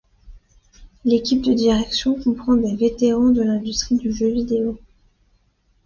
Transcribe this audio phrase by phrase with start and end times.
[1.05, 4.79] L'équipe de direction comprend des vétérans de l'industrie du jeu vidéo.